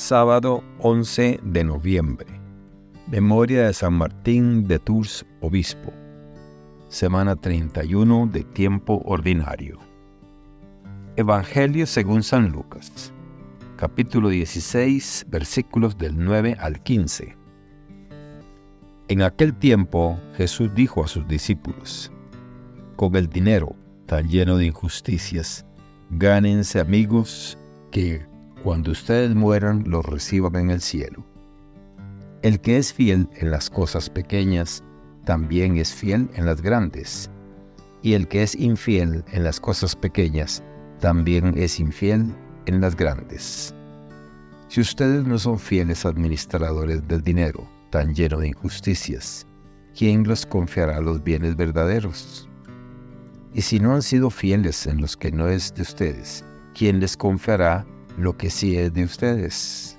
[0.00, 2.26] Sábado 11 de noviembre.
[3.08, 5.92] Memoria de San Martín de Tours, obispo.
[6.88, 9.78] Semana 31 de tiempo ordinario.
[11.16, 13.12] Evangelio según San Lucas.
[13.76, 17.36] Capítulo 16, versículos del 9 al 15.
[19.08, 22.10] En aquel tiempo Jesús dijo a sus discípulos,
[22.96, 23.76] con el dinero
[24.06, 25.66] tan lleno de injusticias,
[26.08, 27.58] gánense amigos
[27.90, 28.29] que
[28.62, 31.24] cuando ustedes mueran los reciban en el cielo.
[32.42, 34.82] El que es fiel en las cosas pequeñas,
[35.24, 37.30] también es fiel en las grandes.
[38.02, 40.62] Y el que es infiel en las cosas pequeñas,
[41.00, 42.34] también es infiel
[42.66, 43.74] en las grandes.
[44.68, 49.46] Si ustedes no son fieles administradores del dinero, tan lleno de injusticias,
[49.96, 52.48] ¿quién los confiará los bienes verdaderos?
[53.52, 57.16] Y si no han sido fieles en los que no es de ustedes, ¿quién les
[57.16, 57.84] confiará
[58.16, 59.98] lo que sí es de ustedes.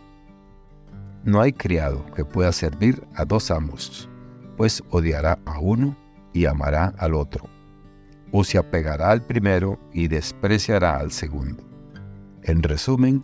[1.24, 4.10] No hay criado que pueda servir a dos amos,
[4.58, 5.96] pues odiará a uno
[6.34, 7.46] y amará al otro,
[8.32, 11.64] o se apegará al primero y despreciará al segundo.
[12.44, 13.24] En resumen,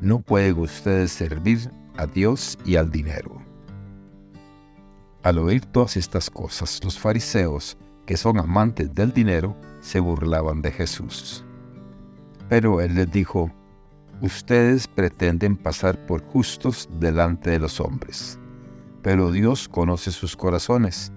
[0.00, 3.40] no pueden ustedes servir a Dios y al dinero.
[5.22, 7.76] Al oír todas estas cosas, los fariseos,
[8.06, 11.44] que son amantes del dinero, se burlaban de Jesús.
[12.48, 13.50] Pero él les dijo,
[14.22, 18.38] Ustedes pretenden pasar por justos delante de los hombres,
[19.02, 21.10] pero Dios conoce sus corazones,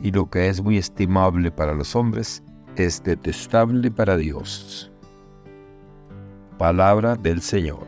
[0.00, 2.44] y lo que es muy estimable para los hombres
[2.76, 4.92] es detestable para Dios.
[6.56, 7.86] Palabra del Señor.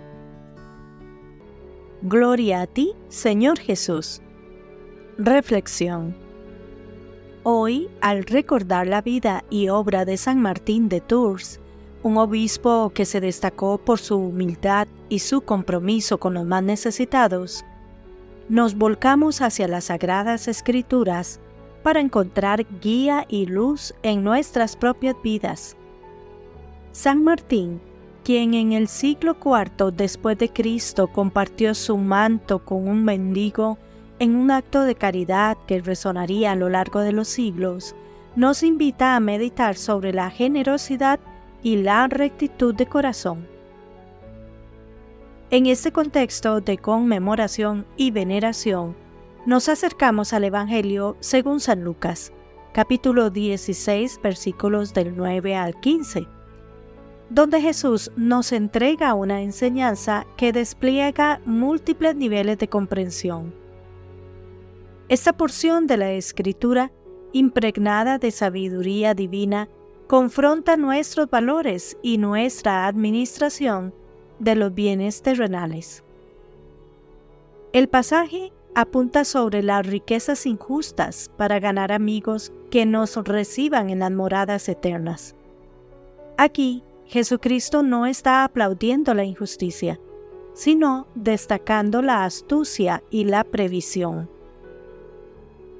[2.02, 4.20] Gloria a ti, Señor Jesús.
[5.18, 6.16] Reflexión.
[7.44, 11.60] Hoy, al recordar la vida y obra de San Martín de Tours,
[12.08, 17.64] un obispo que se destacó por su humildad y su compromiso con los más necesitados,
[18.48, 21.38] nos volcamos hacia las sagradas escrituras
[21.82, 25.76] para encontrar guía y luz en nuestras propias vidas.
[26.92, 27.78] San Martín,
[28.24, 33.76] quien en el siglo IV después de Cristo compartió su manto con un mendigo
[34.18, 37.94] en un acto de caridad que resonaría a lo largo de los siglos,
[38.34, 41.20] nos invita a meditar sobre la generosidad
[41.62, 43.46] y la rectitud de corazón.
[45.50, 48.94] En este contexto de conmemoración y veneración,
[49.46, 52.32] nos acercamos al Evangelio según San Lucas,
[52.74, 56.26] capítulo 16, versículos del 9 al 15,
[57.30, 63.54] donde Jesús nos entrega una enseñanza que despliega múltiples niveles de comprensión.
[65.08, 66.92] Esta porción de la Escritura,
[67.32, 69.68] impregnada de sabiduría divina,
[70.08, 73.92] confronta nuestros valores y nuestra administración
[74.38, 76.02] de los bienes terrenales.
[77.74, 84.10] El pasaje apunta sobre las riquezas injustas para ganar amigos que nos reciban en las
[84.10, 85.34] moradas eternas.
[86.38, 90.00] Aquí, Jesucristo no está aplaudiendo la injusticia,
[90.54, 94.30] sino destacando la astucia y la previsión.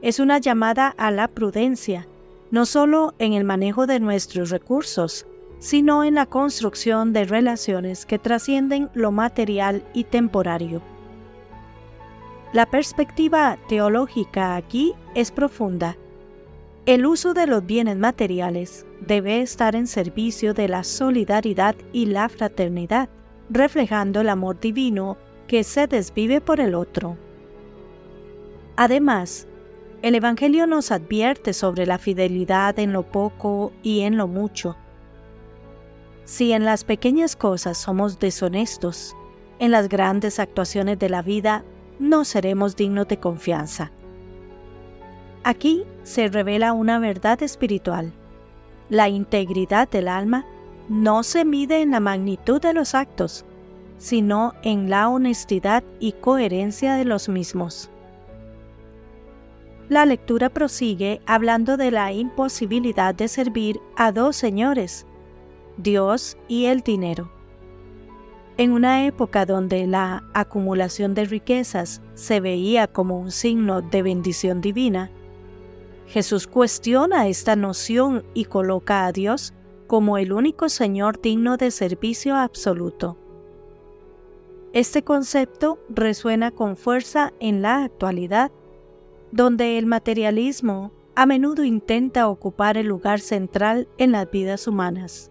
[0.02, 2.06] Es una llamada a la prudencia,
[2.50, 5.26] no solo en el manejo de nuestros recursos,
[5.58, 10.82] sino en la construcción de relaciones que trascienden lo material y temporario.
[12.52, 15.96] La perspectiva teológica aquí es profunda.
[16.86, 22.28] El uso de los bienes materiales debe estar en servicio de la solidaridad y la
[22.30, 23.10] fraternidad,
[23.50, 27.18] reflejando el amor divino que se desvive por el otro.
[28.76, 29.46] Además,
[30.02, 34.76] el Evangelio nos advierte sobre la fidelidad en lo poco y en lo mucho.
[36.24, 39.16] Si en las pequeñas cosas somos deshonestos,
[39.58, 41.64] en las grandes actuaciones de la vida
[41.98, 43.90] no seremos dignos de confianza.
[45.42, 48.12] Aquí se revela una verdad espiritual.
[48.88, 50.46] La integridad del alma
[50.88, 53.44] no se mide en la magnitud de los actos,
[53.98, 57.90] sino en la honestidad y coherencia de los mismos.
[59.88, 65.06] La lectura prosigue hablando de la imposibilidad de servir a dos señores,
[65.78, 67.30] Dios y el dinero.
[68.58, 74.60] En una época donde la acumulación de riquezas se veía como un signo de bendición
[74.60, 75.10] divina,
[76.06, 79.54] Jesús cuestiona esta noción y coloca a Dios
[79.86, 83.16] como el único Señor digno de servicio absoluto.
[84.74, 88.52] Este concepto resuena con fuerza en la actualidad
[89.32, 95.30] donde el materialismo a menudo intenta ocupar el lugar central en las vidas humanas.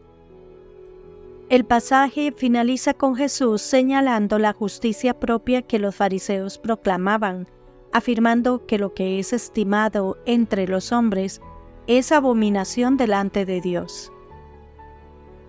[1.50, 7.48] El pasaje finaliza con Jesús señalando la justicia propia que los fariseos proclamaban,
[7.94, 11.42] afirmando que lo que es estimado entre los hombres
[11.88, 14.12] es abominación delante de Dios.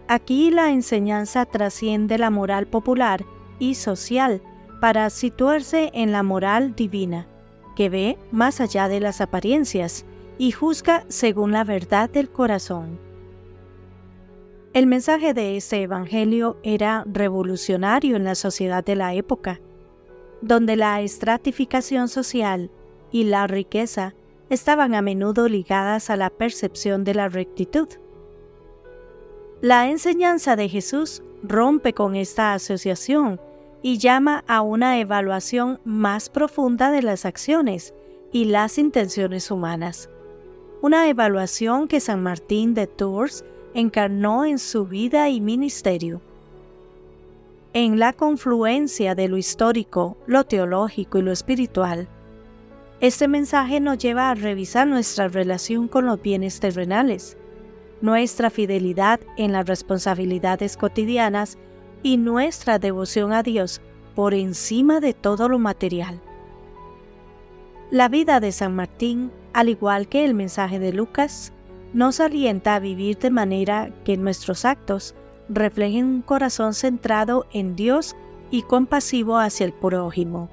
[0.07, 3.25] Aquí la enseñanza trasciende la moral popular
[3.59, 4.41] y social
[4.81, 7.27] para situarse en la moral divina,
[7.79, 10.05] que ve más allá de las apariencias
[10.37, 12.99] y juzga según la verdad del corazón.
[14.73, 19.61] El mensaje de este Evangelio era revolucionario en la sociedad de la época,
[20.43, 22.73] donde la estratificación social
[23.13, 24.17] y la riqueza
[24.51, 27.87] estaban a menudo ligadas a la percepción de la rectitud.
[29.61, 33.41] La enseñanza de Jesús rompe con esta asociación
[33.83, 37.95] y llama a una evaluación más profunda de las acciones
[38.33, 40.11] y las intenciones humanas.
[40.83, 43.45] Una evaluación que San Martín de Tours
[43.75, 46.21] encarnó en su vida y ministerio.
[47.73, 52.09] En la confluencia de lo histórico, lo teológico y lo espiritual,
[53.01, 57.37] este mensaje nos lleva a revisar nuestra relación con los bienes terrenales,
[58.01, 61.59] nuestra fidelidad en las responsabilidades cotidianas
[62.03, 63.81] y nuestra devoción a Dios
[64.15, 66.21] por encima de todo lo material.
[67.91, 71.53] La vida de San Martín, al igual que el mensaje de Lucas,
[71.95, 75.15] nos alienta a vivir de manera que nuestros actos
[75.49, 78.15] reflejen un corazón centrado en Dios
[78.51, 80.51] y compasivo hacia el prójimo.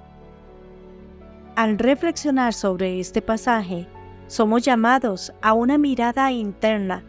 [1.56, 3.88] Al reflexionar sobre este pasaje,
[4.27, 7.03] somos llamados a una mirada interna,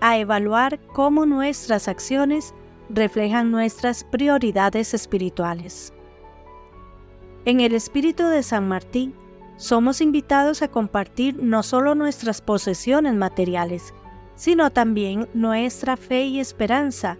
[0.00, 2.54] a evaluar cómo nuestras acciones
[2.92, 5.92] reflejan nuestras prioridades espirituales.
[7.44, 9.14] En el espíritu de San Martín,
[9.56, 13.94] somos invitados a compartir no solo nuestras posesiones materiales,
[14.34, 17.18] sino también nuestra fe y esperanza,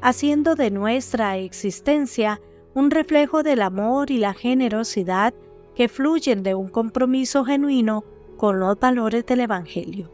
[0.00, 2.40] haciendo de nuestra existencia
[2.74, 5.34] un reflejo del amor y la generosidad
[5.74, 8.04] que fluyen de un compromiso genuino
[8.36, 10.10] con los valores del Evangelio.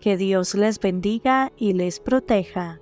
[0.00, 2.80] Que Dios les bendiga y les proteja.